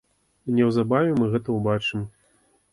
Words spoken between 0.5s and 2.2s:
Неўзабаве мы гэта убачым.